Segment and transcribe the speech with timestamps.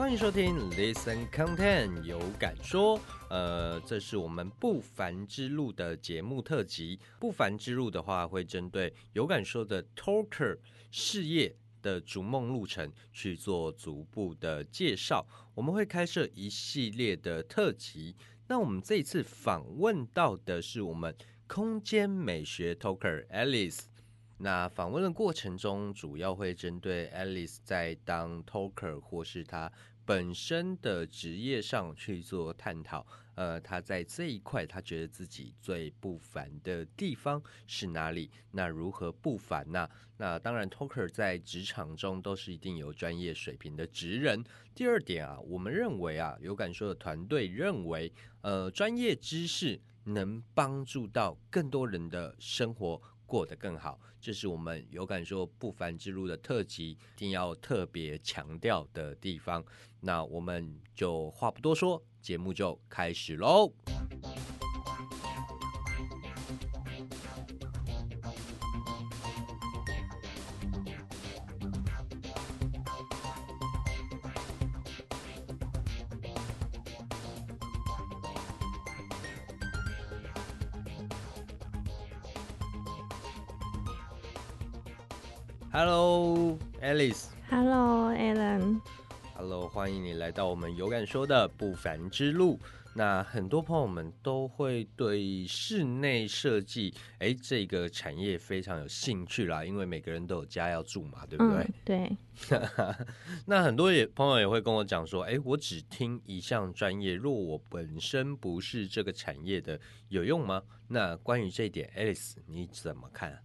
[0.00, 6.98] 欢迎收听 Listen Content 有感说，呃，这是我们不凡之路的节目特辑。
[7.18, 10.56] 不凡之路的话，会针对有感说的 Talker
[10.90, 15.26] 事业的逐梦路程去做逐步的介绍。
[15.54, 18.16] 我们会开设一系列的特辑。
[18.48, 21.14] 那我们这一次访问到的是我们
[21.46, 23.80] 空间美学 Talker Alice。
[24.42, 29.70] 那访问的过程中，主要会针对 Alice 在当 Talker 或是她
[30.10, 33.06] 本身的职业上去做探讨。
[33.36, 38.28] 呃，他在这一块，他觉得自己最不凡的地方是哪里？
[38.50, 39.88] 那如何不凡呢？
[40.16, 44.42] 那当然，Talker 在职场中都是一定有专业水平的职人。
[44.74, 53.00] 第二点啊，我们认为啊，有感说的团队认为，呃，专业知识能帮助到更多人的生活。
[53.30, 59.64] 过得更好，这是我们有感说不凡之路的特辑，一定要特别强调的地方。
[60.00, 63.72] 那我们就话不多说，节目就开始喽。
[90.30, 92.56] 来到我们有感说的不凡之路。
[92.94, 101.68] 那很多朋友们都会对室内设计，哎，这个产业非常有兴趣啦，因为每个人都有家要住嘛，对不对？
[101.84, 102.16] 对。
[103.44, 110.62] 那很多也朋友也会跟我讲说，哎，我只听一项专业，若我本身不是这个产业的，有用吗？
[110.86, 113.36] 那关于这一点，Alice 你怎么看？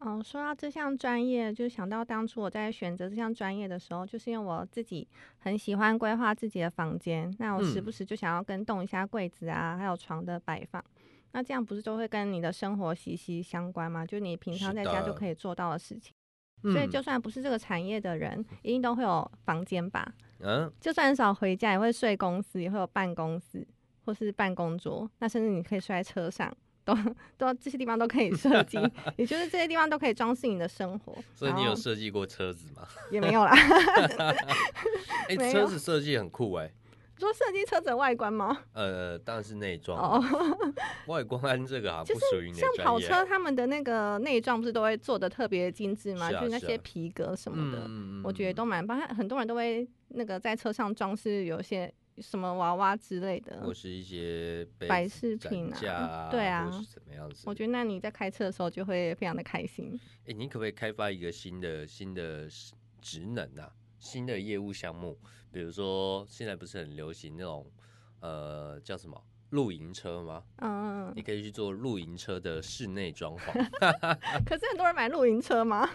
[0.00, 5.06] 哦，说到这项专业，就想到当初我在选择这项专业的时候，就是因为我自己
[5.38, 10.84] 很喜欢规划自己的房间，那我时不时就想要跟动一下柜子啊，还有床的摆放，
[11.32, 14.04] 那这样不是都会跟你的生活息息相关吗？
[14.04, 16.12] 就你平常在家就可以做到的事情，
[16.62, 20.12] 所以就算不是这个产业的人，一定都会有房间吧？
[20.40, 23.66] 嗯，就算很少回家，也会睡公司，也会有办公室
[24.04, 26.54] 或是办公桌，那甚至你可以睡在车上。
[26.86, 26.96] 都
[27.36, 28.78] 都这些地方都可以设计，
[29.18, 31.12] 也就是这些地方都可以装饰你的生活。
[31.34, 32.86] 所以你有设计过车子吗？
[33.10, 33.52] 也没有啦。
[35.28, 36.72] 哎，车子设计很酷哎。
[37.18, 38.56] 说设计车子的外观吗？
[38.74, 39.98] 呃，当然是内装。
[39.98, 40.22] 哦，
[41.08, 46.30] 外观这个啊，不属于你像跑车他们的那个内装，不是都会做的特别精致吗？
[46.30, 47.90] 就是那些皮革什么的，
[48.22, 49.00] 我觉得都蛮棒。
[49.00, 51.92] 很多人都会那个在车上装饰有些。
[52.18, 57.44] 什么娃娃之类的，或是一些摆饰品啊，对啊，怎么样子？
[57.46, 59.98] 我觉得那你在开车的时候就会非常的开心。
[60.26, 62.48] 哎，你可不可以开发一个新的新的
[63.00, 63.72] 职能啊？
[63.98, 65.18] 新的业务项目，
[65.50, 67.66] 比如说现在不是很流行那种
[68.20, 70.42] 呃叫什么露营车吗？
[70.56, 73.52] 嗯，你可以去做露营车的室内装潢。
[74.44, 75.88] 可是很多人买露营车吗？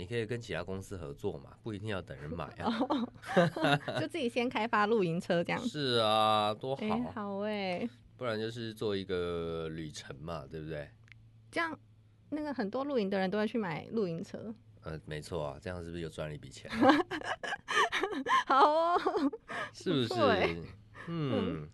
[0.00, 2.70] 嗯，你可以跟其他公司合作嘛，不一定要等人买啊，
[4.00, 5.60] 就自己先开发露营车这样。
[5.62, 7.88] 是啊，多好，好哎。
[8.16, 10.88] 不然就是做一个旅程嘛，对不对？
[11.50, 11.78] 这样，
[12.30, 14.54] 那个很多露营的人都会去买露营车。
[14.82, 16.70] 呃，没错啊，这样是不是又赚了一笔钱？
[18.46, 19.00] 好哦，
[19.72, 20.14] 是不是？
[21.08, 21.68] 嗯，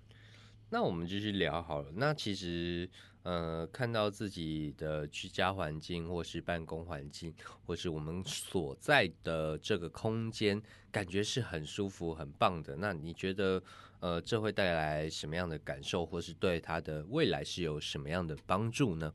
[0.69, 1.91] 那我们继续聊好了。
[1.95, 2.89] 那其实。
[3.27, 7.35] 呃，看到自己的居家环境，或是办公环境，
[7.65, 10.63] 或是我们所在的这个空间，
[10.93, 12.77] 感觉是很舒服、很棒的。
[12.77, 13.61] 那你觉得，
[13.99, 19.13] 呃，这会带来什么样的感受，或是对他的未来是有什么样的帮助呢？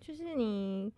[0.00, 0.92] 就是你，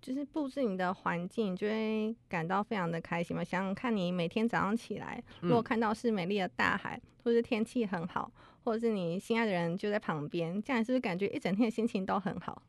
[0.00, 3.42] 就是布置你的环境，就会感到非常的开心嘛。
[3.42, 8.30] 想想看你每天早上起来，如果看到是美丽的大海，或是天气很好。
[8.66, 12.60] 或者是你心爱的人就在旁边，这样是不是感觉一整天的心情都很好？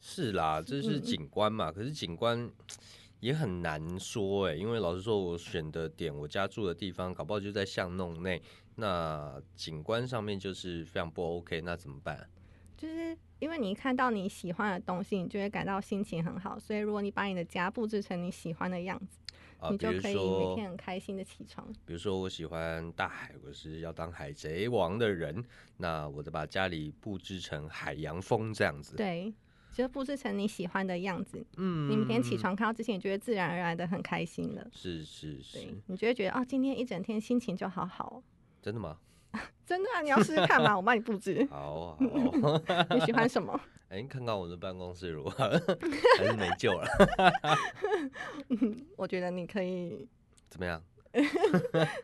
[0.00, 1.72] 是啦，这是景观嘛。
[1.72, 2.48] 可是景观
[3.18, 8.40] 也很难说哎，因为老实说，我选的点，我家住的地方，搞不好就在巷弄内，
[8.76, 12.28] 那景观上面就是非常不 OK，那怎么办？
[12.80, 16.58] 就是因为你看到你喜欢的东西，你就会感到心情很好。
[16.58, 19.18] 所以如果你把你的家布置成你喜欢的样子。
[19.70, 21.70] 你就可以每天很开心的起床。
[21.84, 25.44] 比如说，我喜欢大海，我是要当海贼王的人，
[25.76, 28.96] 那我就把家里布置成海洋风这样子。
[28.96, 29.30] 对，
[29.70, 31.44] 就布置成你喜欢的样子。
[31.58, 34.66] 嗯，你每天起床看到之前，你觉得自然而然的很开心了。
[34.72, 38.22] 是是是，你就会觉得哦，今天一整天心情就好好。
[38.62, 38.96] 真的吗？
[39.70, 40.00] 真的啊！
[40.02, 40.74] 你要试试看吗？
[40.76, 41.46] 我帮你布置。
[41.48, 41.96] 好，好。
[42.90, 43.58] 你喜欢什么？
[43.88, 45.48] 哎，看看我的办公室如何？
[46.18, 46.88] 还是没救了？
[48.96, 50.08] 我觉得你可以
[50.48, 50.82] 怎么样？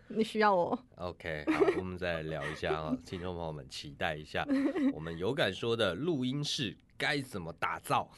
[0.06, 4.46] 你需要我？OK，好，我们再来聊一下啊，听众朋友们期待一下，
[4.94, 8.08] 我们有感说的录音室该怎么打造？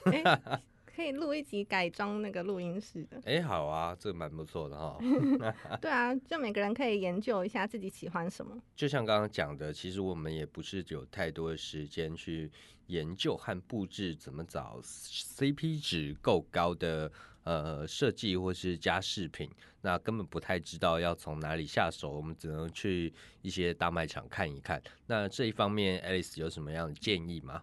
[0.98, 3.22] 可以录一集改装那个录音室的。
[3.24, 4.98] 哎，好啊，这蛮不错的哈。
[5.80, 8.60] 对啊，就每个人可以研究一下自己喜欢什么。
[8.74, 12.50] 就像刚刚讲的，其实我们也不是有太多的时间去
[12.88, 17.12] 研究和布置怎么找 CP 值够高的
[17.44, 19.48] 呃设计或是加饰品，
[19.82, 22.10] 那根本不太知道要从哪里下手。
[22.10, 24.82] 我们只能去一些大卖场看一看。
[25.06, 27.62] 那这一方面，Alice 有什么样的建议吗？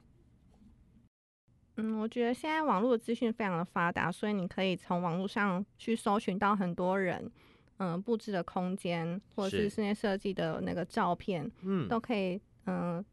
[1.78, 7.30] 嗯，我觉得现在网络资讯非常的发达，所以你可以从网络上去搜寻到很多人，
[7.78, 13.04] 嗯，布置的空间或者是室内设计的那个照片，嗯，都可以，嗯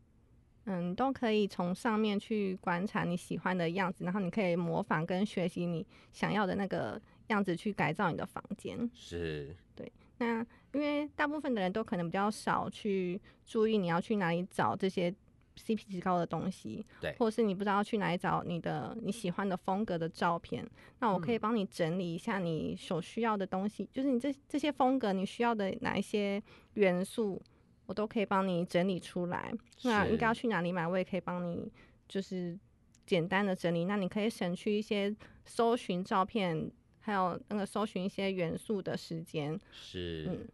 [0.66, 8.88] 嗯，都可以从上面去观察你喜欢的样子，然后你可以模仿跟学习你想要的那个样子去改造你的房间。
[8.94, 9.90] 是，对。
[10.18, 15.12] 那因为大部分的人都可能比较少去注意你要去哪里找这些。
[15.56, 20.66] CP 值高的东西，对，或者是你不知道去哪里找你的你喜欢的风格的照片，
[20.98, 26.42] 那我可以帮你整理一下你所需要的东西，就是你这这些风格你需要的哪一些
[26.74, 27.40] 元素，
[27.86, 29.52] 我都可以帮你整理出来。
[29.82, 31.70] 那应该要去哪里买，我也可以帮你，
[32.08, 32.58] 就是
[33.04, 33.84] 简单的整理。
[33.84, 35.14] 那你可以省去一些
[35.44, 36.70] 搜寻照片，
[37.00, 39.60] 还有那个搜寻一些元素的时间。
[39.70, 40.48] 是，嗯，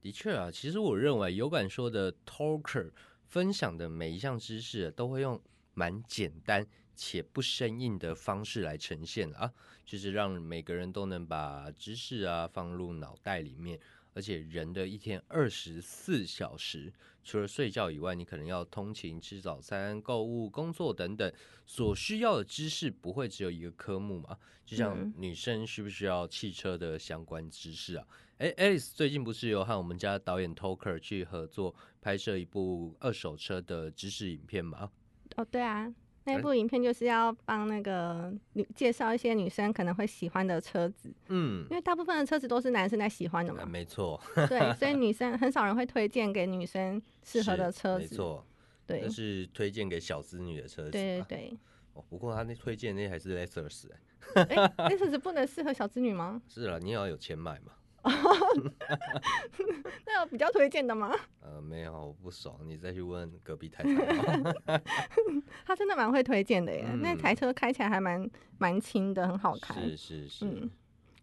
[0.00, 2.90] 的确啊，其实我认为有感说的 Talker。
[3.30, 5.40] 分享的每一项知识都会用
[5.72, 6.66] 蛮简单
[6.96, 9.52] 且不生硬的方式来呈现啊，
[9.86, 13.78] 就是让每个人都能把知识啊放入脑袋里面。
[14.12, 16.92] 而且人的一天二十四小时，
[17.22, 21.32] 除了睡觉以外，你可能要通勤、吃早餐、购物、工作等等，
[21.64, 24.36] 所需要的知识不会只有一个科目嘛？
[24.66, 28.04] 就像女生需不需要汽车的相关知识啊？
[28.40, 34.90] 哎，Alice 最近不是有和我们家导演 Talker 去合作拍摄一部二手车的知识影片吗？
[35.36, 35.94] 哦，对啊，
[36.24, 41.12] 那部影片就是要帮那个女介绍一些女生可能会喜欢的车子。
[41.28, 43.66] 嗯，因为大部分的车子都是男生在喜欢的嘛。
[43.66, 44.18] 没错。
[44.34, 48.04] 对，所以女生很少人会推荐给女生适合的车子。
[48.04, 48.46] 没错。
[48.86, 49.06] 对。
[49.10, 50.92] 是推荐给小资女的车子。
[50.92, 51.58] 对对对。
[51.92, 53.88] 哦，不过他那推荐那还是 Lexus
[54.34, 54.42] 哎。
[54.48, 56.40] 哎，Lexus 不能适合小资女吗？
[56.48, 57.72] 是啊，你也要有钱买嘛。
[60.06, 61.14] 那有比较推荐的吗？
[61.40, 62.58] 呃，没有，我不爽。
[62.64, 64.80] 你再去问隔壁太太。
[65.64, 69.80] 他真的蛮会推荐的耶，那台车开起来还蛮蛮轻的，很好开。
[69.82, 70.70] 是是是，嗯，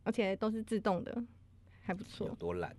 [0.04, 1.24] 而且都是自动的，
[1.82, 2.30] 还不错。
[2.40, 2.76] 多懒。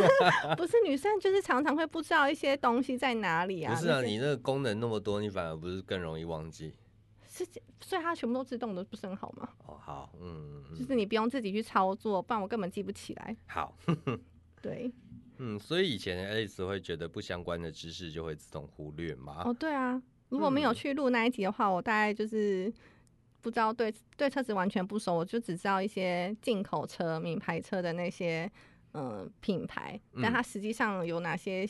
[0.56, 3.74] 不是女生，就是常常会不知道一些东西在哪里啊。
[3.74, 6.74] 不是啊，你那个功能那么多，你反而不是更容易忘记。
[7.44, 9.48] 是，所以它全部都自动的，不是很好吗？
[9.66, 13.36] 哦，好，嗯，就是你不用自己去操作，不然我根本记不起来。
[13.46, 13.76] 好，
[14.60, 14.92] 对，
[15.38, 19.42] 嗯，所以以前 Alice 会觉得不相关的知识就会自动忽略嘛？
[19.44, 22.72] 哦，对啊，如果没有去录那一集的话，我大概就是
[23.40, 28.50] 不知道对对车子完全不熟，我就只知道一些进口车、名牌车的那些
[28.92, 31.66] 嗯品牌，但它实际上有哪些，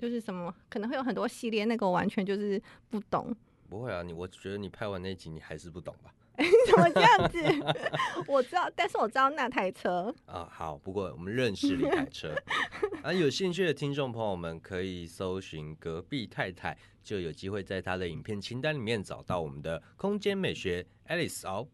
[0.00, 3.34] 就是什么可能会有很多系列，那个我完全就是不懂。
[3.72, 6.14] 不会啊，你我觉得你拍完那集你还是不懂吧？
[6.36, 7.38] 怎么这样子？
[8.28, 10.46] 我知道，但是我知道那台车啊。
[10.52, 12.34] 好，不过我们认识一台车
[13.02, 13.10] 啊。
[13.10, 21.66] 有兴趣的听众朋友们可以搜寻隔壁太太，就有机会在他的影片清单里面找到我们的空间美学 Alice 哦。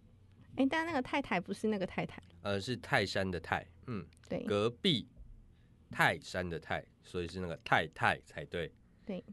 [0.54, 5.08] 哎，但那个太太不是那个太太，呃，是泰山的泰，嗯，对，隔壁
[5.90, 8.72] 泰山的泰，所以是那个太太才对。
[9.04, 9.24] 对。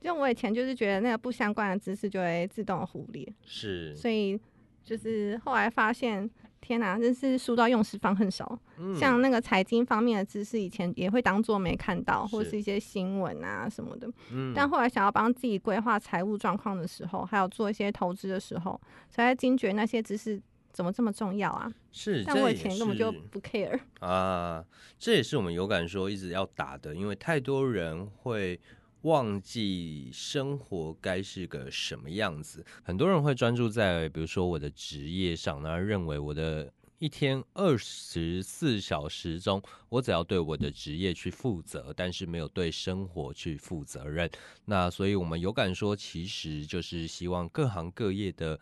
[0.00, 4.38] 因为我以前就是觉得那个不相关的知识就会自动忽略，是，所以
[4.84, 8.58] 就是后来发现，天哪，真是书到用时方恨少。
[8.98, 14.08] 像那个财经方面的知识，以前也会当做没看到，或是一些新闻啊什么的。
[14.30, 21.72] 嗯，但后来想要帮自己规划财务状况的时候，还有做一些投资的时候，才惊觉那些知识怎么这么重要啊？
[21.90, 24.64] 是，但我以前根本就不 care 啊。
[24.98, 28.60] 这也是我们有感说一直要打的，因为太多人会。
[29.06, 44.28] 忘记生活该是个什么样子，很多人会专注在比如说我的职业上，然后认为我的一天二十四小时中，我只要对我的职业去负责，但是没有对生活去负责任。
[44.64, 48.58] 那所以我们有感说，其实就是希望各行各业的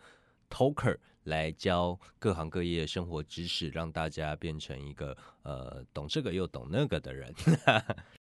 [0.47, 7.33] talker 来教各行各业生活知识，让大家变成一个呃懂这个又懂那个的人。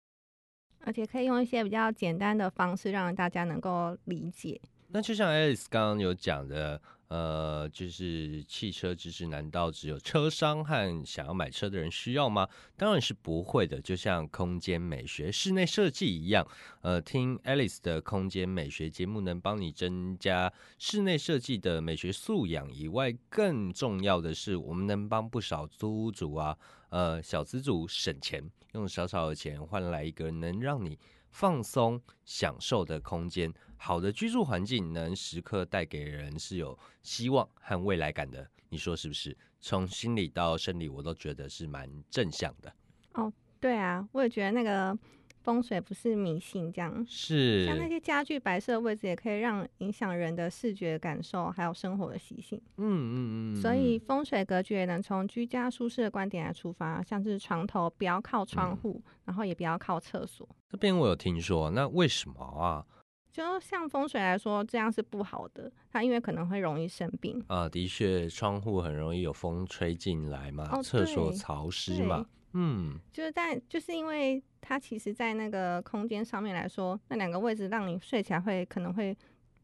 [0.81, 4.59] 而且可以用一些比较简单的方式，让大家能够理解。
[4.91, 12.47] 那就像 Alice 刚刚有讲的，呃，就是汽车知识难道只有车商和想要买车的人需要吗？
[12.75, 13.79] 当然是不会的。
[13.79, 16.47] 就像空间美学、室内设计一样，
[16.81, 26.57] 呃，听 Alice 的空间美学节目能帮你增加室内设计的美学素养以外，更重要的是，我们能帮不少租屋主啊，
[26.89, 28.43] 呃，小资主省钱，
[28.73, 30.97] 用少少的钱换来一个能让你
[31.31, 33.53] 放松、享受的空间。
[33.77, 39.37] 好的居住环境能时刻带给人是有希望和未来感的，你说是不是？
[39.61, 42.73] 从心理到生理，我都觉得是蛮正向的。
[43.13, 44.97] 哦，对啊，我也觉得那个
[45.41, 52.61] 风水不是迷信，这样是像那些家具白色的位置，也可以让影响人的视觉感受，还有生活的习性。
[52.77, 53.55] 嗯嗯嗯。
[53.61, 60.47] 所以风水格局也能从居家舒适的观点来出发，像是床头不要靠窗户，然后也不要靠厕所。
[60.69, 62.85] 这边我有听说，那为什么啊？
[63.31, 65.71] 就像风水来说，这样是不好的。
[65.91, 79.15] 它因为可能会容易生病啊，的确，窗户很容易有风吹进来嘛，厕所潮湿嘛，嗯，就是在就是因为它其实，在那个空间上面来说，那两个位置让你睡起来会可能会。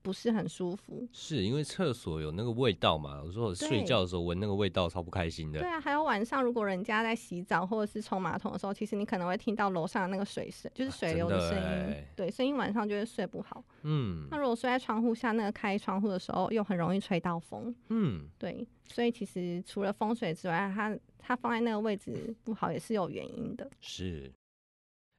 [0.06, 3.24] 不是很舒服，是因为厕所有那个味道嘛？
[3.26, 5.60] 我说我睡觉的时候闻那个味道超不开心的。
[5.60, 12.04] 对啊，还有晚上如果人家在洗澡或者是冲马桶的时候，其实你可能会听到楼上的那个水声，就是水流的声音。
[12.16, 13.64] 对，声音晚上就会睡不好。
[13.82, 17.76] 嗯，那如果睡在窗户下，那个开窗户的时候又很容易吹到风。
[17.90, 23.68] 嗯，对，所以其实除了风水之外，它它放在那个位置不好也是有原因的。
[23.82, 24.32] 是。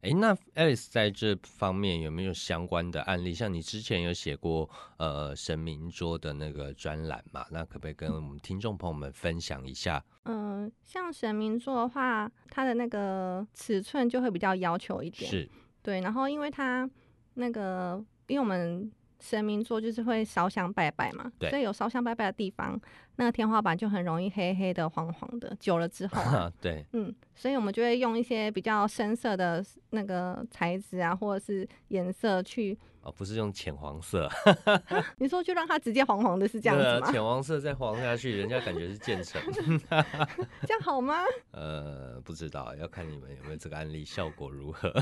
[0.02, 3.34] 哎，那 Alice 在这方面有没有相关的案例？
[3.34, 7.44] 像你之前有写过呃神明桌的那个专栏嘛？
[7.50, 10.04] 那可不可以跟我们听众朋友们分享一下？
[10.24, 15.50] 嗯，像神明桌的话，它的那个尺寸就会比较要求一点，是
[15.82, 16.00] 对。
[16.00, 16.88] 然后因为它
[17.34, 22.80] 那个，因为我们神明桌就是会烧香拜拜嘛，所以有烧香拜拜的地方。
[23.16, 26.22] 那个天花板就很容易黑黑的、黄黄的，久了之后，
[26.60, 32.78] 对，嗯，所以我们就会用一些比较深色的那个材质啊，或者是颜色去。
[33.02, 34.28] 哦，不是用浅黄色。
[35.18, 37.12] 你说就让它直接黄黄的，是这样子吗？
[37.12, 39.40] 浅黄色再黄下去，人家感觉是渐层。
[40.66, 41.20] 这样好吗？
[41.52, 44.92] 呃，不知道，要看你们有没有这个案例，效果如何。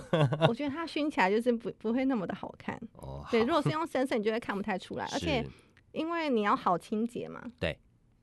[0.47, 2.79] 我觉得它熏起来就是不不会那么的好看。
[2.97, 5.43] 哦，对，如果是用深色，你就会看不太出来，而且
[5.93, 7.43] 因为你要好清洁嘛。
[7.59, 7.75] 对。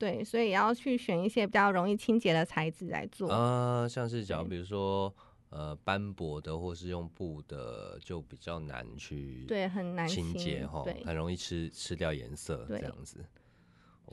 [0.01, 3.29] 对，所以也要去选一些比较容易清洁的材质来做。
[3.29, 5.13] 呃，像是讲，比如说
[5.51, 13.23] 呃斑驳的，或是用布的，就比较难去对，很难清洁哈，很容易吃吃掉颜色这样子。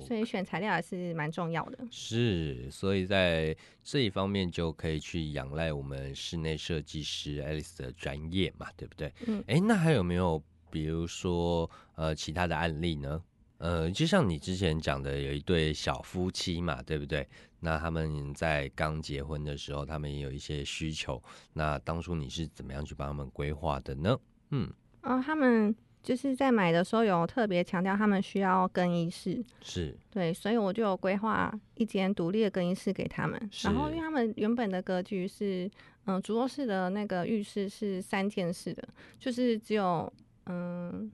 [0.00, 1.78] 所以选材料还是蛮重要的。
[1.90, 9.10] 是，所以在这一方面就可以去仰赖我们室内设计师 Alice 的专业嘛，对不对？
[9.26, 9.42] 嗯。
[9.46, 10.40] 哎，那还有没有
[10.70, 13.22] 比如说呃其他的案例呢？
[13.58, 17.28] 呃，就像你之前讲的，有一对小夫妻嘛，对不对？
[17.60, 21.20] 那他们在刚结婚的时候，他们也有一些需求。
[21.54, 24.16] 那当初你是怎么样去帮他们规划的呢？
[24.50, 24.72] 嗯，
[25.02, 33.36] 哦，他们就是在买的时候有特别强调，他们需要更衣室，是对，所以我就有规划一间独立的更衣室给他们。
[33.64, 35.68] 然后，因为他们原本的格局是，
[36.06, 38.88] 嗯，主卧室的那个浴室是三件式的，
[39.18, 40.10] 就是只有
[40.46, 41.10] 嗯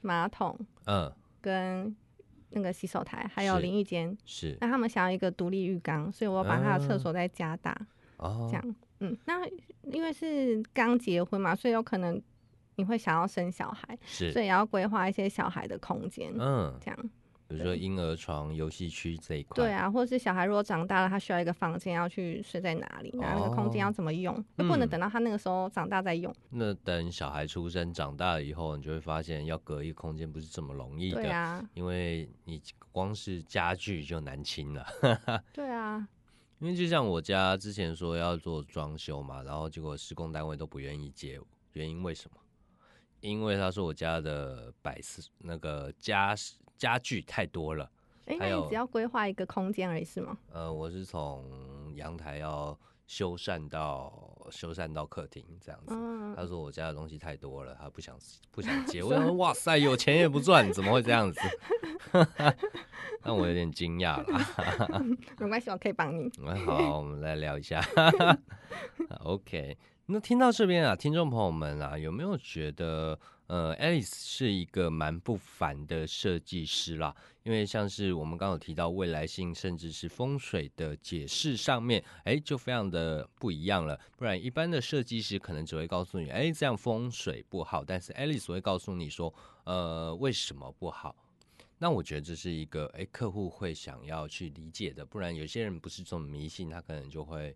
[0.00, 1.12] 马桶，嗯。
[1.42, 1.94] 跟
[2.50, 4.56] 那个洗手台，还有淋浴间，是。
[4.60, 7.76] 那他们想要一个独立浴缸，所以我把他的厕所再加大。
[8.18, 8.48] 哦。
[8.48, 9.46] 这样，嗯，那
[9.90, 12.22] 因为是刚结婚嘛，所以有可能
[12.76, 14.30] 你会想要生小孩，是。
[14.32, 17.10] 所以也要规划一些小孩的空间，嗯，这样。
[17.52, 24.42] 比如说婴儿床、游戏区这一块，对啊，或者是小孩如果长大了，他需要一个房间要去睡在哪里，那那个空间要怎么用？
[24.56, 26.34] 那不能等到他那个时候长大再用。
[26.50, 34.86] 那等小孩出生长大了以后，你就会发现要隔一个空间不是这么容易的，对啊，因为你光是家具就难清了。
[35.52, 36.08] 对啊，
[36.58, 41.40] 因为就像我家之前说要做装修嘛，然后结果施工单位都不愿意接，
[41.72, 42.36] 原因为什么？
[43.20, 46.34] 因为他说我家的摆设那个家
[46.82, 47.88] 家具太多了，
[48.26, 50.36] 哎，那你只要规划一个空间而已是吗？
[50.50, 51.44] 呃，我是从
[51.94, 54.12] 阳台要修缮到
[54.50, 55.94] 修缮到客厅这样子。
[56.34, 58.18] 他说我家的东西太多了，他不想
[58.50, 59.00] 不想接。
[59.00, 61.40] 我说哇塞，有钱也不赚，怎么会这样子？
[63.22, 65.06] 让我有点惊讶了。
[65.38, 66.28] 没关系，我可以帮你。
[66.66, 67.80] 好，我们来聊一下。
[69.20, 69.78] OK。
[70.06, 73.16] 那听到这边啊，听众朋友们啊，有没有觉得
[73.52, 77.14] 呃，Alice 是一个蛮不凡的设计师啦？
[77.42, 84.00] 因为像是我们刚刚提到未来性，甚至是风水的解释上面，哎，就非常的不一样了。
[84.16, 91.14] 不然一般的设计师可能只会告诉你，哎，这样风水不好，但是 Alice 会告诉你说，呃，为什么不好？
[91.76, 97.54] 那我觉得这是一个哎，客户会想要去理解的，不然有些人不是这么迷信，他可能就会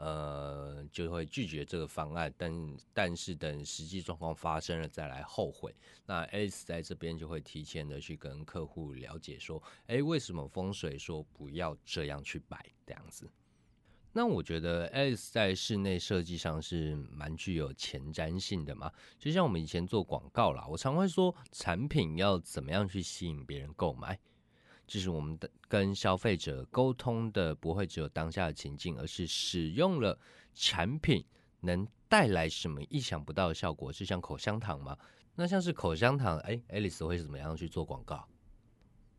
[0.00, 2.32] 呃就会拒绝这个方案。
[2.36, 5.74] 但但是等实际状况发生了再来后悔。
[6.06, 13.30] 那 Alice 在这边就会提前的去跟客户了解说，哎，为什么风水说不要这样去摆这样子？
[14.12, 18.90] 那我觉得 Alice 在室内设计上是蛮具有前瞻性的嘛，
[19.20, 24.18] 就像我们以前做广告啦，我常会说产品要怎么样去吸引别人购买，
[24.90, 30.18] 就是我们的跟消费者沟通的不会只有当下的情境，而是使用了
[30.52, 31.24] 产品
[31.60, 34.98] 能带来什么意想不到的效果，是像口香糖吗。
[35.36, 38.26] 那像是口香糖，哎，Alice 会怎么样去做广告？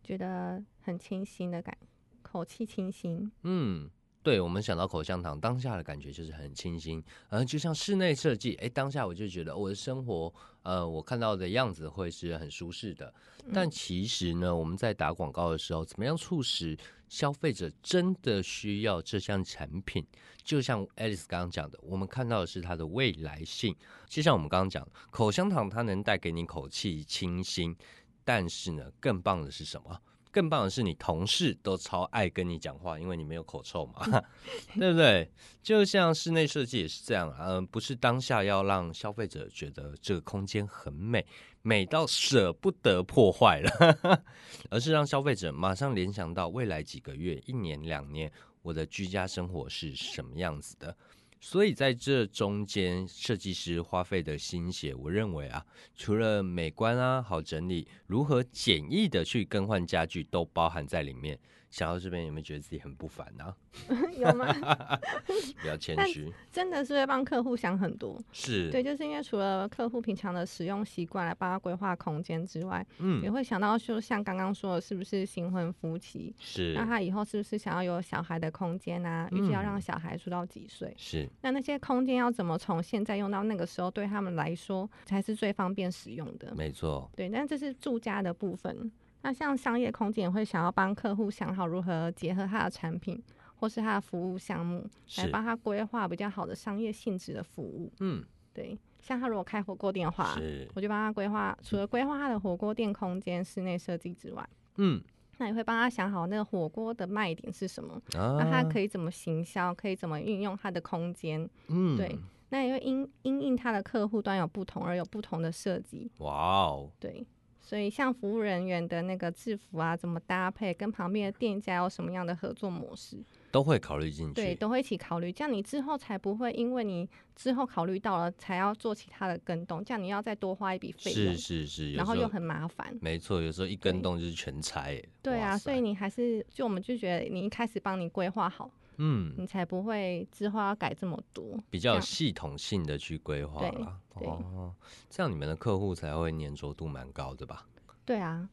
[0.04, 1.78] 觉得很清新的感，
[2.22, 3.90] 口气清新，嗯。
[4.24, 13.12] 对我们想到口香糖，当下的感觉就是很清新，呃，就像室内设计，哎，当下我就觉得我的生活，呃，我看到的样子会是很舒适的。
[13.52, 16.78] 但其实呢，我们在打广告的时候，怎么样促使
[17.10, 20.06] 消费者真的需要这项产品？
[20.44, 23.76] 就像 Alice 刚刚讲的，我们看到的是它的未来性。
[24.08, 27.76] 就像我们刚刚讲，口香糖它能带给你口气清新，
[28.24, 30.00] 但是呢，更棒的是什么？
[30.32, 34.06] 更棒的是，你同事都超爱跟你讲话，因为你没有口臭嘛，
[34.80, 35.30] 对不对？
[35.62, 41.26] 就像室内设计也是这样，嗯，不是当下要让消费者觉得这个空间很美，
[41.62, 44.24] 美到舍不得破坏了，
[44.72, 50.96] 而是让消费者马上联想到未来几个月、一年、两年，我的居家生活是什么样子的。
[51.44, 61.40] 所以在这中间，设计师花费的心血，我认为啊，除了美观啊、好整理，如何简易的去更换家具，都包含在里面。
[61.72, 63.56] 想到这边有没有觉得自己很不凡呢？
[64.20, 64.46] 有吗？
[65.62, 68.22] 比较谦虚，真的是会帮客户想很多。
[68.32, 76.36] 是对，就是因为除了客户平常的使用习惯来帮他规划空间之外，嗯，也会想到就，像刚刚说的，是不是新婚夫妻？
[76.38, 79.30] 是，那他以后是不是想要有小孩的空间啊？
[79.32, 80.94] 预计要让小孩住到几岁？
[80.98, 86.54] 是，那那些空间要怎么从现在用到那个时候，对他们来说才是最方便使用的？
[86.54, 88.92] 没错，对，但这是住家的部分。
[89.24, 93.22] 那像商业空间也会想要帮客户想好如何结合他的产品
[93.56, 97.92] 或是他的服务项目，来帮他规划比较好的商业性质的服务。
[98.00, 100.36] 嗯，对，像他如果开火锅店的话，
[100.74, 105.00] 我就帮他规划，除了规划他的火锅店空间室内设计之外，嗯，
[105.38, 111.48] 那也会帮他想好那个火锅的卖点是什么，那他可以怎么行销，可以怎么运用他的空间。
[111.68, 112.18] 嗯，对，
[112.50, 116.10] 那也会因因应他的客户端有不同而有不同的设计。
[116.18, 117.24] 哇哦，对。
[117.72, 123.16] 所以，像服务人员的那个制服啊，怎么搭配，跟旁边的店家有什么样的合作模式，
[123.50, 124.34] 都会考虑进去。
[124.34, 131.34] 对，都会一起考虑，这样你之后才不会因为你之后考虑到了，才要做其他的跟动，这样你要再多花一笔费用。
[131.34, 132.94] 是是是，然后又很麻烦。
[133.00, 135.02] 没错，有时候一跟动就是全拆。
[135.22, 138.70] 对啊，所以你还是就我们就觉得你一开始帮你规划好，
[139.04, 144.00] 嗯，你才不会之后要改这么多，比较有系统性的去规划了。
[144.14, 144.76] 哦，
[145.10, 147.66] 这样你们的客户才会粘着度蛮高的吧？
[148.04, 148.48] 对啊，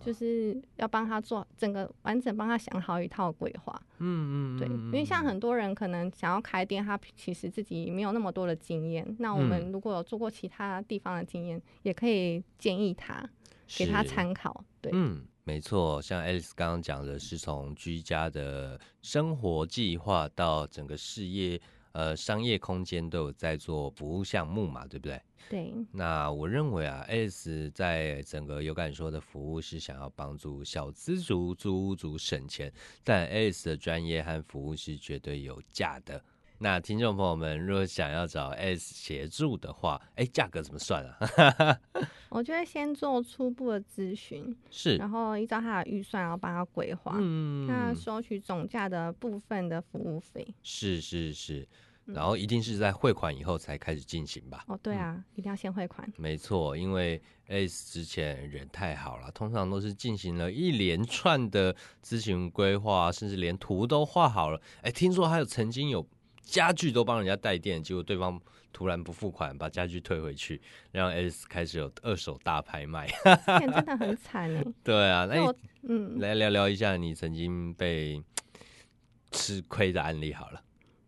[0.00, 3.80] 就是要帮他做整个完整，帮他想好一套规划。
[3.98, 9.04] 嗯嗯，对，因为像很多人可能想要开店，他其实自己没有那么多的经验。
[9.18, 13.28] 那我们如果有做过其他地方的经验，也可以建议他，
[13.76, 14.64] 给他参考。
[14.80, 21.60] 对，嗯，没错，像 Alice 刚刚讲的是从居家的生活计划到整个事业。
[21.94, 25.22] 呃，商业空间都有在做服务项目嘛，对不对？
[25.50, 25.74] 对。
[25.92, 32.72] 那我认为啊，S 在整个有感说的服务是想要帮助小资族、租屋族省钱，
[33.04, 36.24] 但 S 的专业和服务是绝对有价的。
[36.62, 41.18] 那听众朋友们，如果想要找 S 协助的话，哎，价格怎么算啊？
[42.30, 50.54] 我觉得先做初步的咨询，是，然后依照他的预算，然后帮他规划，嗯，那收取总价的部分的服务费。
[50.62, 51.66] 是是是，
[52.04, 54.64] 然后一定是在汇款以后才开始进行吧？
[54.68, 56.08] 哦，对啊，一定要先汇款。
[56.16, 64.62] 没错，因为 S 之前人太好了，通常都是进行了一连串的咨询规划，甚至连图都画好了。
[64.82, 66.06] 哎，听说还有曾经有。
[66.42, 68.40] 家具都帮人家带电，结果对方
[68.72, 73.08] 突然不付款，把家具退回去，让 S 开始有二手大拍卖，
[73.60, 74.64] 真的很惨哎。
[74.82, 78.22] 对啊，那我嗯，来聊聊一下你曾经被
[79.30, 80.62] 吃亏的案例好了。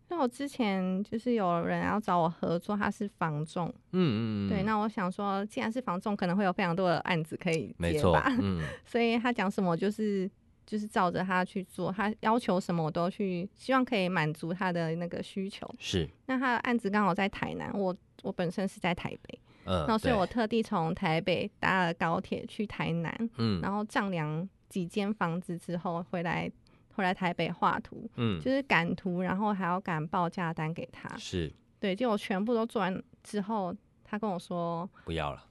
[0.07, 10.29] 那我之前就是有人要找我合作，他是房仲，嗯嗯，对，那我想说，既然是房仲，可能会有非常多的案子可以接吧，嗯， 所以他讲什么就是。
[10.65, 15.69] 就是照着他去做，他要求什么我都去，希望可以满足他的那个需求。
[15.77, 16.09] 是。
[16.25, 26.51] 那他的案子刚好在台南，我我本身是在台北，嗯，然后所以我特地从台北搭了高铁去台南，嗯然后丈量几间房子之后回来
[26.93, 31.15] 回来台北画图，嗯就是赶图，然后还要赶报价单给他。
[31.17, 35.43] 是对，就我全部都做完之后，他跟我说，不要了，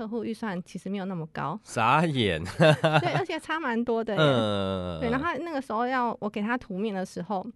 [0.00, 2.42] 客户预算其实没有那么高，傻眼。
[2.42, 4.18] 对，而且差蛮多的耶。
[4.18, 7.46] 嗯，对，然后他那个时候要我给他图面的时候，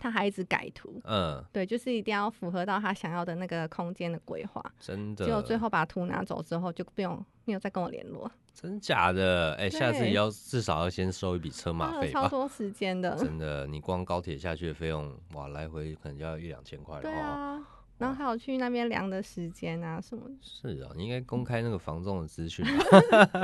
[0.00, 1.00] 他还一直改图。
[1.04, 4.60] 嗯，对，就是一定要符合到他想要的那个空间的规划。
[4.80, 9.54] 真的，结果最后把图拿走之后，就不用没有再跟我联络，真假的？
[9.54, 12.22] 哎、下次也要至少要先收一笔车马费吧。
[12.22, 13.14] 超多时间的。
[13.14, 17.62] 真的，你光高铁下去的费用，哇，来回可能就要一两千块了对哦。
[18.00, 22.64] 啊，然后还有去那边量的时间啊什么的，是啊，你应该公开那个房仲的资讯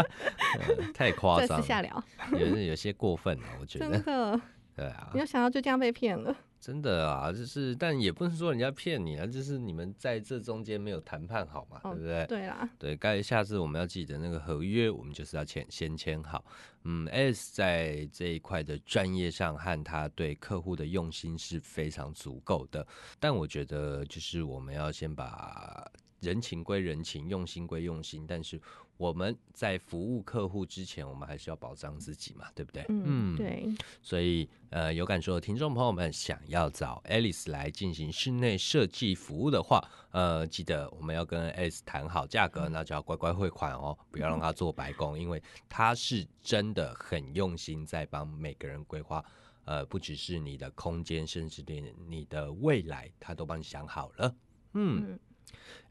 [0.93, 3.91] 太夸张了，私下聊，有有些过分了，我觉得。
[3.91, 4.41] 真的。
[4.75, 5.11] 对啊。
[5.15, 6.35] 没，有想到就这样被骗了。
[6.67, 12.27] 真的啊，就是，但也不是说人家骗你啊，就是你们在这中间没有谈判好嘛，哦对不对？
[12.27, 16.45] 对啦，对，该下次我们要记得那个合约，我们就是要签先签好。
[16.83, 22.85] 嗯，S 在这一块的专业上和他对客户的用心是非常足够的，
[23.21, 28.61] 但我觉得就是我们要先把人情归人情，用心归用心，但是
[28.97, 32.85] 我们在服务客户之前，我们还是要保障自己嘛，对不对？
[32.89, 33.69] 嗯，对，
[34.03, 49.23] 所以，呃，有感受的听众朋友们，想要找 Alice 来进行室内设计服务的话，呃，记得我们要跟 Alice 谈好价格，那就要乖乖汇款哦，不要让他做白工，因为他是真的很用心在帮每个人规划，
[49.67, 54.35] 呃，不只是你的空间，甚至连你的未来，他都帮你想好了。
[54.73, 55.21] 嗯，嗯，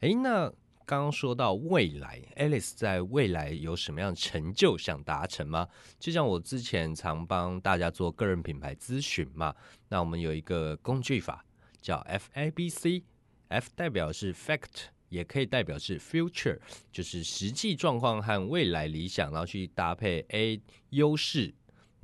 [0.00, 0.52] 诶，那
[0.86, 5.68] 刚刚说到未来，Alice 在未来有什么样的成就想达成吗？
[5.98, 9.52] 就像我之前常帮大家做个人品牌咨询嘛，
[9.88, 11.44] 那我们有一个工具法
[11.82, 14.86] 叫 FABC，F 代表是 fact。
[15.08, 16.58] 也可以代表是 future，
[16.90, 21.54] 就是实际状况和未来理想，然后去搭配 A 优势，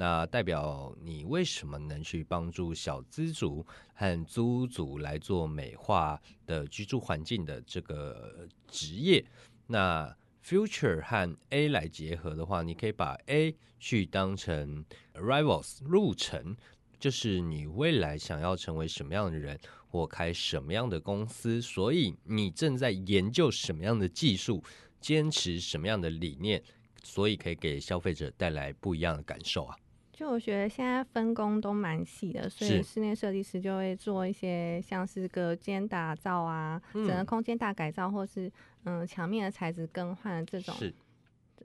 [0.02, 9.24] 那代表你为什么能去帮助小资族和租族来做美化的居住环境的这个职业？
[9.68, 10.12] 那
[10.44, 14.84] future 和 A 来结合的话，你可以把 A 去当成
[15.14, 16.56] arrivals 路程，
[16.98, 24.64] 就是你未来想要成为什么样的人，或开什么样的公司，所以你正在研究什么样的技术，
[25.00, 26.60] 坚持什么样的理念，
[27.04, 29.76] 所以可以给消费者带来不一样的感受啊。
[30.22, 38.48] 就我觉得现在分工都蛮细的，所以室内设计师就会做一些像是隔间打造啊，嗯整个空间大改造，或是
[38.84, 40.94] 嗯墙面的材质更换这种，是，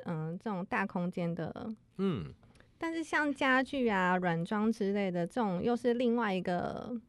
[0.05, 1.71] 嗯这种大空间的。
[1.97, 2.33] 嗯，
[2.79, 6.99] 但是像家具啊、软装之类的，这种又是另外一个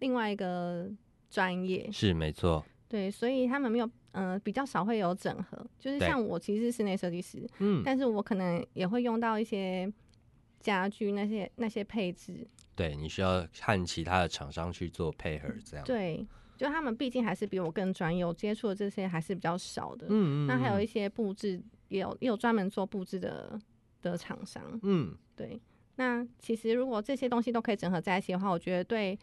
[0.00, 0.90] 另外一个
[1.30, 5.64] 专业，是没错，对，所以他们没有，嗯、比较少会有整合。
[5.78, 9.88] 就是像我其实是室内设计师，嗯，但是我可能也会用到一些
[10.66, 16.26] 家具那些那些配置，对你需要和其他的厂商去做配合，这样，对，
[16.56, 20.08] 就他们毕竟还是比我更专业，我接触的这些还是比较少的。
[20.08, 23.56] 嗯嗯，那还有一嗯些布置，也有也有专门做布置的
[24.02, 25.60] 的厂商，嗯，对。
[25.94, 29.16] 那其实如果这些东西都可以整合在一起的话，我觉得对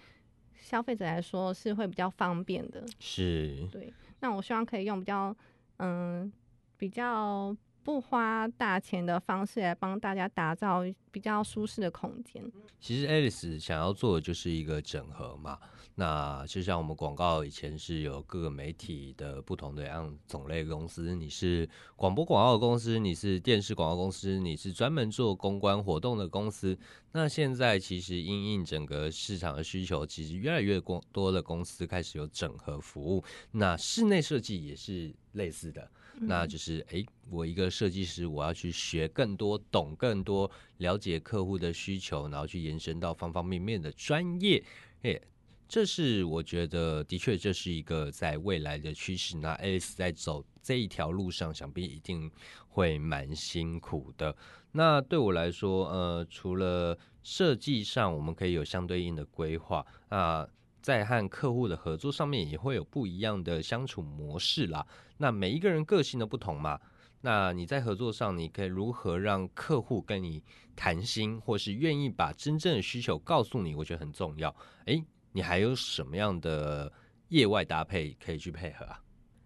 [0.56, 2.84] 消费者来说是会比较方便的。
[3.00, 5.36] 是，对，那我希望可以用比较
[5.78, 6.32] 嗯
[6.78, 12.44] 比较不花大钱的方式来帮大家打造比较舒适的空间。
[12.80, 15.60] 其实 Alice 想要做的就是一个整合嘛。
[15.96, 26.76] 那就像我们广告以前是有各个媒体的不同的样种类公司，你是广播广告公司，你是电视广告公司，你是专门做公关活动的公司。
[27.12, 33.24] 那现在其实因应整个市场的需求，其实越来越多的公司开始有整合服务。
[33.52, 35.92] 那室内设计也是类似的。
[36.20, 44.64] 那就是诶，我一个设计师，我要去学更多，懂更多，了解客户的需求，然后去延伸到方方面面的专业。
[45.02, 45.22] 诶，
[45.68, 49.38] 这是我觉得的确这是一个在未来的趋势。
[49.38, 52.32] 那 Alice 在走这一条路上，想必一定
[52.68, 54.36] 会蛮辛苦的。
[54.72, 60.48] 那对我来说，呃，除了设计上我们可以有相对应的规划，那
[60.84, 64.86] 在和客户的合作上面也会有不一样的相处模式啦。
[65.18, 66.78] 那每一个人个性的不同嘛，
[67.22, 70.44] 那你在合作上，你可以如何让客户跟你
[70.76, 73.74] 谈心，或是愿意把真正的需求告诉你？
[73.74, 74.54] 我觉得很重要。
[74.86, 76.92] 诶，你还有什么样的
[77.30, 79.00] 业外搭配可以去配合啊？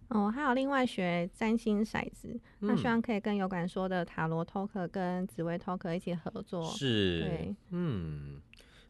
[0.08, 6.64] 哦，还有另外学占星骰子，那希嗯望可以跟有感说的塔罗 talk 跟紫薇 talk 一起合作。
[6.64, 8.40] 是对，嗯。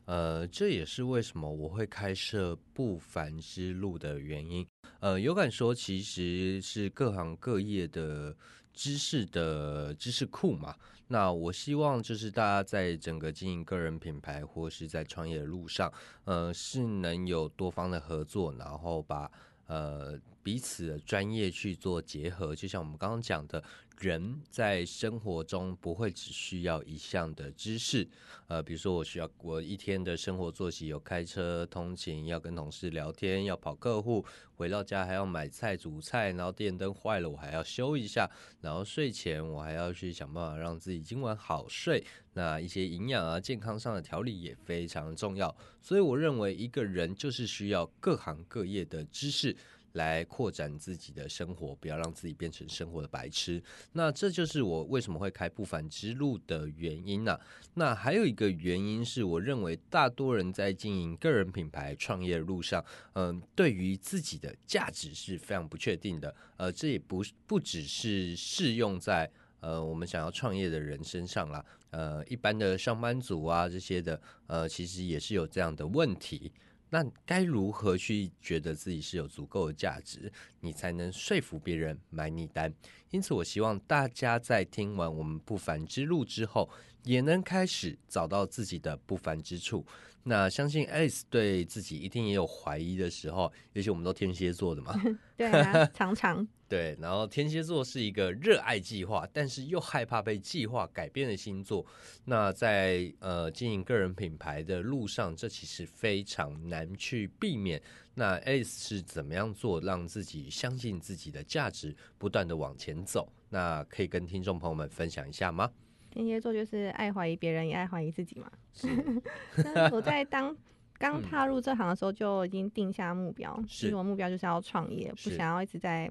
[0.09, 4.66] 呃，这也是为什么我会开设不凡之路的原因。
[5.01, 8.35] 呃，有感说其实是各行各业的
[8.73, 10.75] 知识的知识库嘛。
[11.09, 15.92] 那我希望就是大家在整个经营个人品牌或是在创业的路上，
[16.25, 19.31] 呃，是能有多方的合作，然后把
[19.66, 22.56] 呃彼此的专业去做结合。
[22.56, 23.62] 就像我们刚刚讲的。
[24.00, 28.08] 人在生活中不会只需要一项的知识，
[28.46, 38.30] 呃，比如说我需要我一天的生活作息有开车通勤，要跟同事聊天，要跑客户，回到家还要买菜煮菜，然后电灯坏了我还要修一下，
[38.61, 42.04] 然后睡前我还要去想办法让自己今晚好睡。
[42.34, 49.56] 那一些营养啊、健康上的调理也非常重要，所以我认为一个人就是需要各行各业的知识。
[49.98, 53.62] 来扩展自己的生活，不要让自己变成生活的白痴。
[53.92, 57.38] 那这就是我为什么会开不凡之路的原因呢？
[57.74, 62.82] 那还有一个原因是我认为大多人在经营个人品牌创业的路上，
[63.12, 66.34] 嗯，对于自己的价值是非常不确定的。
[66.56, 69.30] 呃，这也不不只是适用在
[69.61, 71.62] 呃我们想要创业的人身上啦。
[71.90, 76.52] 呃，一般的上班族啊这些的，呃，其实也是有这样的问题。
[76.90, 82.72] 那该如何去觉得自己是有足够的价值，你才能说服别人买你单？
[83.11, 86.68] 因此，我希望大家在听完我们不凡之路之后，
[87.05, 89.85] 也能开始找到自己的不凡之处。
[90.22, 94.94] 那相信 Alice 对自己一定也有怀疑的时候，尤其我们都天蝎座的嘛，
[95.37, 96.96] 对啊，常常 对。
[97.00, 101.85] 然后天蝎座是一个热爱计划，但是又害怕被计划改变的星座。
[102.24, 107.81] 那在呃经营个人品牌的路上，这其实非常难去避免。
[108.14, 113.33] 那 Alice 是怎么样做，让自己相信自己的价值，不断的往前走？
[113.48, 115.70] 那可以跟听众朋友们分享一下吗？
[116.11, 118.51] 天蝎座就是爱怀疑别人，也爱怀疑自己嘛。
[118.73, 118.88] 是，
[119.92, 120.57] 我在当
[120.99, 126.11] 刚踏入这行的时候，就已经定下目标，是我目标就是要创业，不想要一直在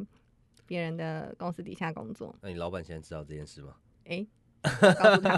[0.65, 2.35] 别人的公司底下工作。
[2.41, 3.75] 那你老板现在知道这件事吗？
[4.05, 4.25] 哎，
[4.63, 5.37] 告诉他。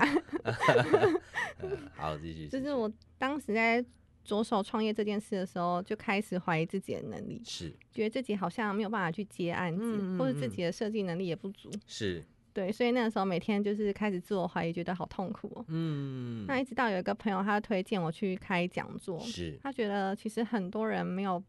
[1.95, 2.47] 好，继续。
[2.49, 3.83] 就是我当时在
[4.23, 12.23] 着手创业这件事的时候，就开始怀疑自己的能力，是觉得自己好像没有办法去接案子，或者自己的设计能力也不足，是。
[12.53, 15.63] 对，所以那个时候每天就是开始自我怀疑，觉得好痛苦。
[15.67, 21.41] 嗯，那一直到有一个朋友，他推荐我去开讲座，是他觉得其实很多人没有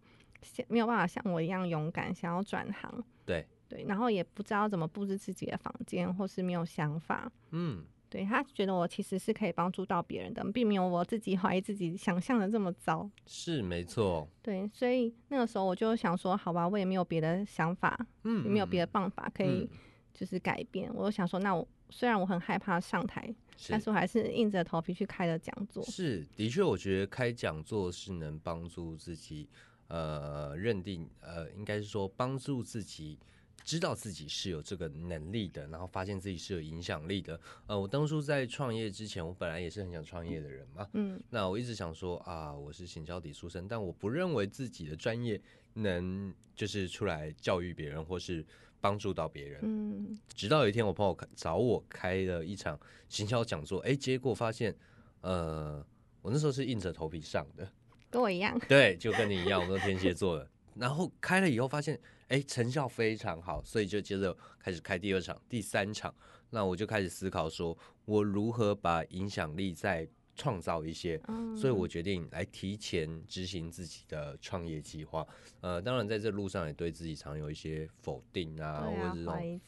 [0.69, 3.05] 没有办法像我一样勇敢，想要转行。
[3.25, 7.31] 对对，然后也不知道怎么布置自己的房间，或是没有想法。
[7.51, 13.09] 嗯，对他觉得我其实是可以帮助到别人的，并没有我自己怀疑自己想象的这么糟。
[13.27, 14.29] 是没错。
[14.43, 19.69] 对，所以那个时候我就想说，好吧，我也没有别的想法，嗯，也没有别的办法可以。
[20.13, 23.35] 就是改变，我想说，那我虽然我很害怕上台，
[23.69, 25.83] 但是我还是硬着头皮去开了讲座。
[25.85, 29.49] 是，的确，我觉得开讲座是能帮助自己，
[29.89, 33.19] 呃，认定，呃，应该是说帮助自己
[33.65, 37.41] 知道自己是有这个能力的，然后发现自己是有影响力的。
[37.67, 45.41] 呃，我当初在创业之前，我本来也是很想创业的人嘛，嗯，那我一直想说啊，我是行销底出身，但我不认为自己的专业
[45.75, 48.45] 能就是出来教育别人或是。
[48.81, 54.75] 帮助到别人，嗯，直到有一天我朋友找我开了一场行销讲座，哎，结果发现，
[55.21, 55.85] 呃，
[56.23, 57.71] 我那时候是硬着头皮上的，
[58.11, 60.49] 跟我一样， 对，就跟你一样，我都天蝎座的。
[60.75, 66.15] 然后开了以后发现，哎，成效非常好，所以就接着开始开第二场、第三场，
[66.51, 70.09] 那我就开始思考说，我如何把影响力在。
[70.41, 71.21] 创造一些，
[71.55, 75.27] 所以我决定来提前执行自己的创业计划。
[75.61, 79.61] 呃，当然在这路上也对自己常有一些否定啊，或者这种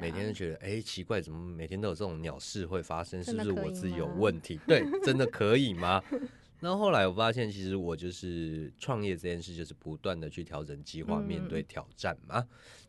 [0.00, 3.22] 每天都觉得，哎，奇怪，怎么每天都有这种鸟事会发生？
[3.22, 4.58] 是不是我自己有问题？
[4.66, 6.02] 对，真的可以吗？
[6.60, 12.42] 那后来我发现，其实我就是创业这件事，就是不断的去调整计划，面对挑战嘛。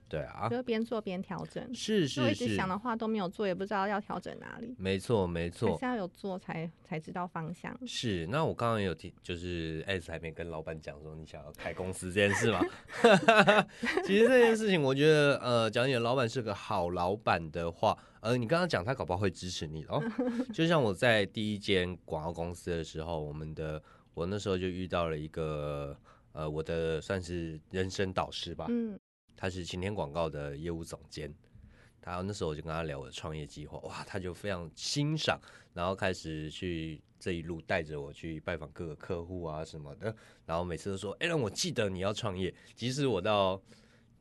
[0.07, 1.63] 对啊，就边做边调整。
[1.73, 4.75] 是是是，我一直想的话都没有做，也不知道要调整哪里。
[4.77, 7.75] 没错没错，还是要有做才才知道方向。
[7.87, 12.61] 是，那我刚刚有听，就是 S 还没跟老板讲说你想要开公司这件事嘛？
[14.05, 20.01] 其实这件事情，我觉得呃，讲你的老板是个好老板的话，呃，你刚刚讲他搞不好会支持你哦。
[20.53, 23.81] 就像我在第一间广告公司的时候，我们的
[24.13, 25.97] 我那时候就遇到了一个
[26.33, 28.67] 呃，我的算是人生导师吧。
[28.69, 28.99] 嗯。
[29.45, 31.31] 他是晴天广告的业务总监，
[32.01, 35.39] 他那时候我就跟他聊我的创业计划，哇，他就非常欣赏，
[35.71, 40.15] 然后开始去这一路带着我去拜访各个客户啊什么的，
[40.47, 42.51] 然后每次都说，哎，让我记得你要创业。
[42.73, 43.61] 即使我到，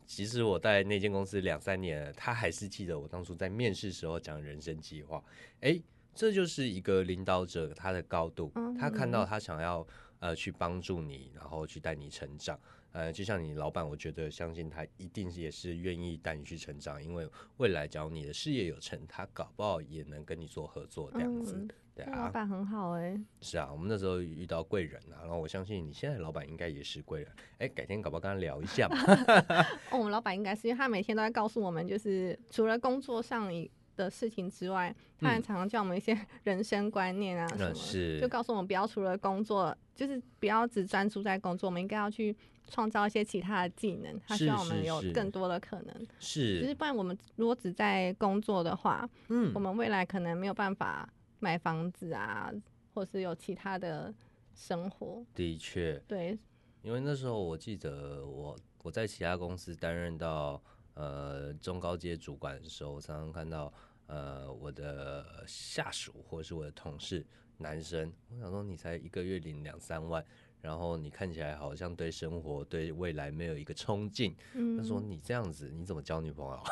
[0.04, 5.24] 即使我在那间公司两三年，他还是记得我当初在面试时候讲人生计划。
[5.60, 5.80] 哎，
[6.14, 9.86] 这就是一个领导者他的高度，嗯他看到他想要
[10.18, 12.60] 呃去帮助你，然后去带你成长。
[12.94, 21.56] 呃，就像你老板，我觉得相信他一定也是愿意带你去成长，因为未来假如你的事业有成，他搞不好也能跟你做合作这样子。
[21.56, 27.32] 嗯对啊，老板很好哎、是啊，我们那时候遇到贵人啊，然后我相信你现在老板应该也是贵人。
[27.58, 28.96] 哎，改天搞不好跟他聊一下嘛。
[29.92, 42.36] 哦，我们老板应该是因为他每天都在告诉我们，就是除了工作上以的事情之外，他还嗯常常教我们一些 人生观念啊什么就告诉我们不要除了工作，就是不要只专注在工作，我们应该要去
[42.68, 44.20] 创造一些其他的技能。
[44.26, 46.60] 他是希望我们有更多的可能，是。
[46.60, 49.52] 就是是，不然我们如果只在工作的话，嗯。
[49.54, 51.08] 我们未来可能没有办法
[51.40, 52.52] 买房子啊，
[52.92, 54.12] 或是有其他的
[54.54, 55.24] 生活。
[55.34, 56.38] 的确，对，
[56.82, 60.62] 因为那时候我记得我我在其他公司担任到
[60.94, 63.72] 呃中高阶主管的时候，我常常看到
[64.06, 67.24] 呃我的下属或者是我的同事
[67.58, 70.24] 男生，我想说你才一个月领两三万，
[70.60, 74.34] 然后你看起来好像对生活对未来没有一个冲劲。
[74.54, 76.62] 嗯，他说你这样子你怎么交女朋友？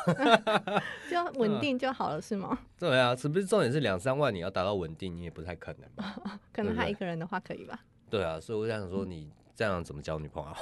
[1.09, 2.57] 就稳定就好了，是吗？
[2.77, 6.15] 对啊，是不是重点是两三万你要达到稳定，你也不太可能吧？
[6.51, 7.79] 可能他一个人的话可以吧？
[8.09, 9.31] 对啊，所以我想说，你
[9.63, 10.53] 这样怎么交女朋友？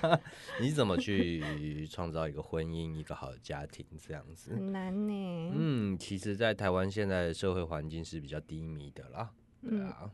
[0.62, 4.50] 你怎么去创造一个婚姻、一个好的家庭这样子？
[4.54, 5.52] 很难呢。
[5.54, 10.10] 嗯，其实，在台湾现在的社会环境是比较低迷的啦，对嗯啊，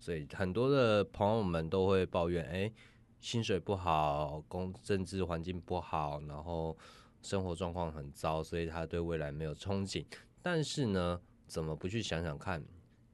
[0.00, 2.72] 所以很多的朋友们都会抱怨，哎、
[3.20, 6.76] 薪水不好，工政治环境不好，然后
[7.22, 10.04] 生活状况很糟，所以他对未来没有憧憬。
[10.42, 12.60] 但是呢，怎么不去想想看，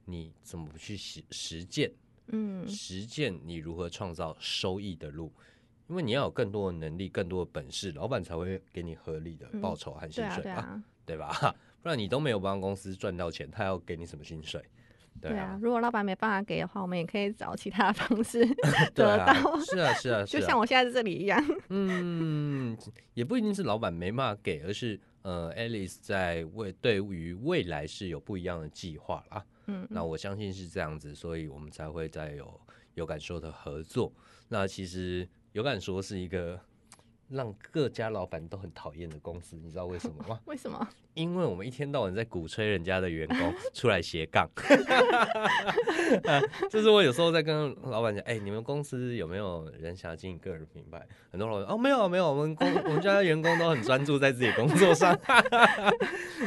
[0.05, 1.93] 你怎么不去实实践？
[2.31, 5.31] 嗯，实践你如何创造收益的路，
[5.87, 11.55] 因为你要有更多的能力、更多的本事，老板才会给你合理的嗯报酬和薪水吧，对啊，对吧？
[11.81, 14.61] 不然你都没有帮公司赚到钱，他要给你什么薪水？
[15.19, 18.45] 对对啊啊。，如果老板没办法给的话，我们也可以找其他方式
[18.95, 20.47] 对得啊到，，是啊，是啊， 是就啊。
[20.47, 21.43] 像我现在在这里一样。
[21.69, 22.77] 嗯，
[23.13, 29.45] 也不一定是老板没办法给，而是呃，Alice 在未对于未来是有不一样的计划啦。
[29.67, 32.59] 嗯，那我相信是这样子，所以我们才会再有
[32.95, 34.11] 有感受的合作。
[34.49, 36.59] 那其实有感说是一个
[37.31, 40.39] 让各家老板都很讨厌的公司，你知道为什么吗？
[40.45, 40.87] 为什么？
[41.13, 44.49] 因为我们一天到晚在鼓吹人家的员工出来斜杠，
[46.69, 51.05] 这是我有时候在跟老板讲，哎、你们公司有没有人想要经营个人品牌？
[51.29, 55.13] 很多老板哦，没有没有，我们公 我们家的员工都很专注在自己工作上，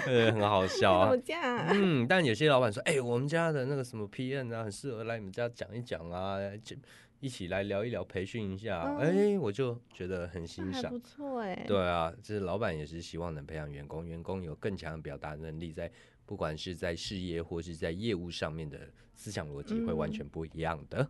[0.06, 1.22] 呃，很好笑啊怎么。
[1.26, 1.68] 这样啊？
[1.74, 6.74] 嗯，但有些老板说，哎、我们家的那个什么 PM 啊，很适合来你们家讲一讲啊，就
[7.24, 8.82] 一起来聊一聊，培训一下。
[8.98, 10.98] 哎、嗯我就觉得很欣赏不。
[10.98, 11.64] 错哎。
[11.66, 15.90] 对啊，就是老板也是希望能培养员工，员工有更强的表达能力，在
[16.26, 18.78] 不管是在事业或是在业务上面的
[19.14, 21.08] 思想逻辑会完嗯全不一样的。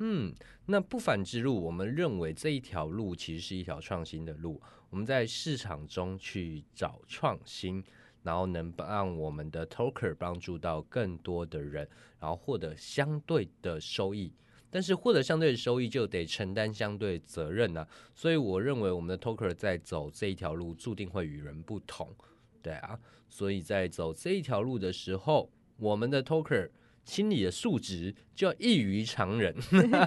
[0.00, 0.34] 嗯，
[0.66, 4.60] 那不凡之路，我们认为这一条路其实是一条创新的路。
[4.90, 7.80] 我们在市场中去找创新，
[8.24, 11.88] 然后能让我们的 Talker 帮助到更多的人，
[12.18, 14.32] 然后获得相对的收益。
[14.74, 17.86] 但是获得相对的收益，就得承担相对责任啊。
[18.12, 22.12] 所以我认为我们的 Talker 在走这一条路，注定会与人不同。
[22.60, 26.70] 对啊，所以在走这一条路的时候，我们的 Talker
[27.04, 29.54] 心理的素质就要异于常人。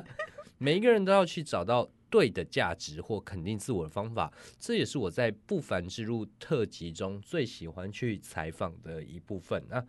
[0.59, 9.81] 每一个人都要去找到对的价值或肯定自我的方法，这也是我在不凡之路特辑中最喜欢去采访的一部分啊。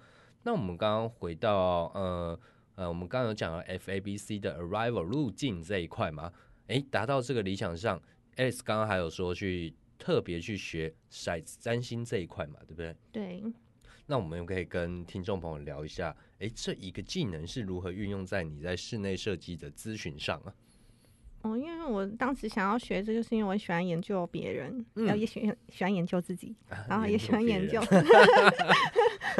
[0.45, 2.39] 那我们刚刚回到呃
[2.79, 6.33] 呃，我们刚刚有讲了 FABC 的 Arrival 路径这一块嘛，
[6.69, 8.01] 诶，达到这个理想上
[8.37, 12.95] ，Alice 刚刚还有说去特别去学骰子占星这一块嘛，对不对？
[13.11, 13.43] 对，
[14.07, 20.55] 那我们可以跟听众朋友聊一下，诶，这一个技能是如何运用在你在室内设计的咨询上啊？
[21.43, 26.55] 哦，因为我当时想要学这，就是因为我喜欢研究别人，嗯然后也喜欢喜欢研究自己，
[26.89, 27.81] 然后也喜欢别研究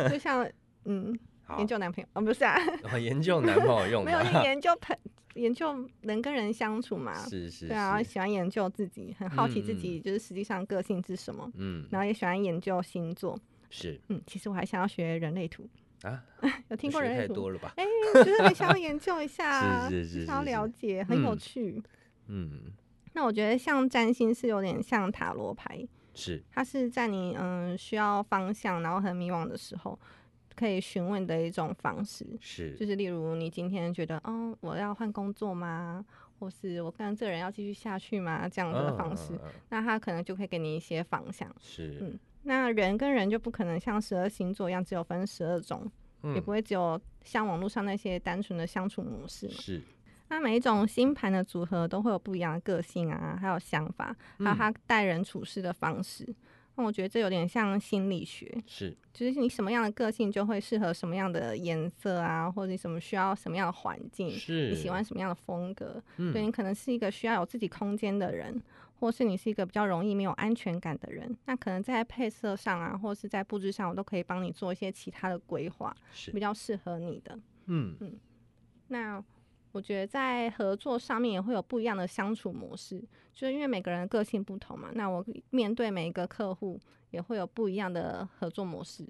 [0.11, 0.45] 就像
[0.87, 1.19] 嗯，好
[1.57, 2.57] 研究男朋友 哦，不是啊，
[2.93, 4.97] 哦研究男朋友用 没有， 研究朋
[5.35, 7.15] 研究人跟人相处嘛。
[7.29, 13.39] 是是对啊，喜欢研究自己，很好奇自己就是实际上个性是什么，嗯，然后也喜欢研究星座。
[13.71, 14.01] 是。
[14.09, 15.69] 嗯，其实我还想要学人类图，
[16.03, 16.25] 啊，
[16.69, 17.35] 有听过人类图？
[17.35, 17.73] 太多了吧？
[17.77, 17.85] 哎、
[18.15, 21.39] 就是很想要研究一下啊，是是是想要了解，很有嗯。
[21.39, 21.83] 趣。
[22.27, 22.51] 嗯，
[23.13, 26.43] 那我觉得像占星是有点像塔罗牌，是。
[26.51, 29.99] 它是在你嗯需要方向，然后很迷惘的时候，
[30.59, 32.27] 可以询问的一种方式。
[32.41, 36.05] 是就是是例如你今天觉得，嗯，我要换工作吗？
[36.39, 38.49] 或是我跟这个人要继续下去吗？
[38.49, 39.39] 这样子的方式，
[39.69, 41.55] 那他可能就可以给你一些方向。
[41.61, 45.91] 是嗯那人跟人就不可能像十二星座一样只有分十二种
[46.35, 49.55] 也不会只有像网络上那些单纯的相处模式嘛。
[49.55, 49.83] 是。
[50.29, 56.25] 那每一种星盘的组合都会有不一样的个性啊，还有想法，还有他待人处事的方式。
[56.79, 66.01] 那我觉得这有点像心理学，是，就是你什么样的个性就会适合什么样的颜色啊，或者什么需要什么样的环境，是你喜欢什么样的风格。
[66.33, 68.63] 对你可能是一个需要有自己空间的人，
[69.01, 76.31] 或是你是一个比较容易没有安全感的人，那可能在配色上啊，或是在布置上，我都可以帮你做一些其他的规划，是。
[76.31, 77.37] 比较适合你的。
[77.67, 77.97] 嗯。
[77.99, 78.17] 嗯，
[78.87, 79.25] 那。
[79.73, 82.99] 我觉得在合作上面也会有不一样的相处模式，
[83.35, 84.91] 就是因为每个人的个性不同嘛。
[84.95, 89.07] 那我面对每一个客户也会有不一样的合作模式。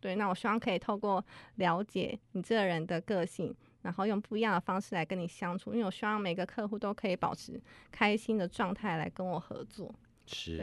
[0.00, 1.24] 对，那我希望可以透过
[1.56, 5.72] 了解你这个人的个性，然后用不一样的方式来跟你相处。
[5.72, 9.94] 因为我希望每个客户都可以保持开心的状态来跟我合作。
[10.26, 10.56] 是，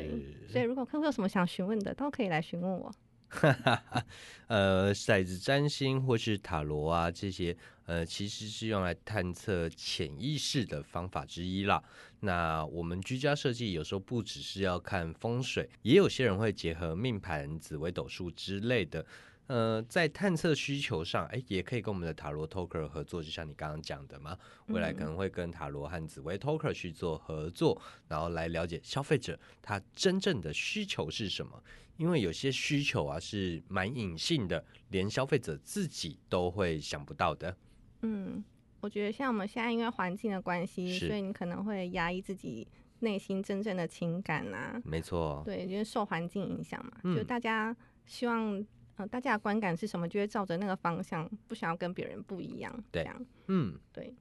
[0.50, 2.92] 所以如果客户有什么想询问的，都可以来询问我。
[3.30, 4.06] 哈 哈
[4.48, 7.56] 呃，骰子占星或是塔罗啊，这些
[7.86, 11.82] 呃，其实是用来探测潜意识的方法之一啦。
[12.22, 19.06] 那我们居家设计有时候不只是要看风水，也有些人会结合命盘、紫微斗数之类的。
[19.50, 24.38] 呃，在探测需求上，哎，也可以跟我们的塔罗 Talker 合作，就像你刚刚讲的嘛，
[24.68, 31.62] 未来可能会跟塔罗和紫薇 Talker 去做合作，然后来了解消费者他真正的需求是什么。
[31.98, 37.58] 因为有些需求啊是蛮隐性的，连消费者自己都会想不到的。
[38.04, 38.44] 嗯，
[38.82, 42.66] 我觉得像我们现在因为环境的关系，所以你可能会压抑自己
[43.00, 44.80] 内心真正的情感啊。
[44.86, 47.76] 没错，对，因为受环境影响嘛，就大家
[48.06, 48.64] 希望，
[49.00, 52.84] 呃，大家的观感是什么，就会照着那个方向，不想要跟别人不一样。
[52.92, 53.10] 对，
[53.48, 54.14] 嗯，对，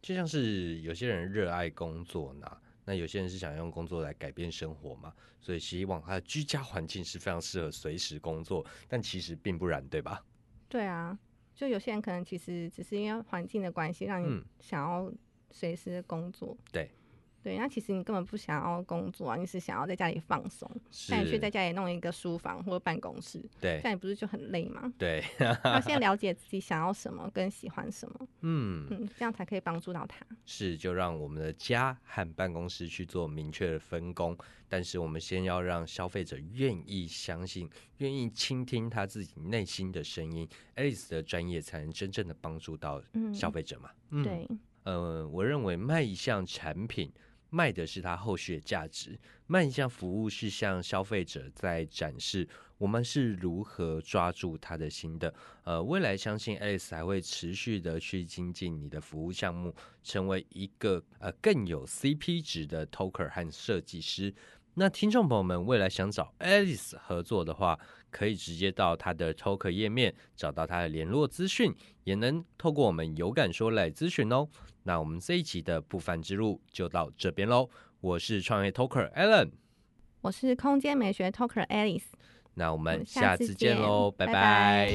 [0.00, 2.46] 就像是有些人热爱工作呢。
[2.84, 10.24] 那有些人是想用工作来改变生活嘛，所以希望他的居家环境是非常适合随时工作，但其实并不然，对吧？
[10.68, 11.18] 对啊，
[11.52, 15.12] 就有些人可能其实只是因为环境的关系，让你想要
[15.50, 16.56] 随时工作。
[16.70, 16.88] 对。
[17.46, 20.68] 对，那其实你根本不想要工作啊，你是想要在家里放松。
[21.08, 24.92] 那你去在家里弄一个书房或者办公室，对，这样你不是就很累吗？
[24.98, 25.22] 对，
[25.62, 30.26] 要先了解自己想要什么跟喜欢什么，嗯嗯，这样才可以帮助到他。
[30.44, 34.36] 是，就让我们的家和办公室去做明确的分工，
[34.68, 43.00] 但是我们先要让消费者愿意相信，愿意倾听他自己内心的声音，Alice 的专业才能真正的帮助到
[43.32, 43.90] 消费者嘛。
[44.10, 44.48] 嗯对，
[44.82, 47.12] 呃，我认为卖一项产品。
[47.50, 55.32] 卖的是它后续的价值，卖一项服务是向消费者在展示我们是如何抓住他的心的。
[55.64, 64.34] 呃，未来相信 Alice 还会持续的去精进你的服务项目，成为一个呃更有 CP 值的 Talker 和设计师。
[64.74, 67.78] 那听众朋友们，未来想找 Alice 合作的话，
[68.10, 71.74] 可以直接到他的 Talker 页面找到他的联络资讯，
[72.04, 74.46] 也能透过我们有感说来咨询哦。
[74.86, 77.68] 那我们这一集的不凡之路就到这边喽。
[78.00, 79.50] 我是创业 Talker Alan，
[80.20, 82.04] 我是空间美学 Talker Alice。
[82.54, 84.94] 那我们下次见喽，拜拜。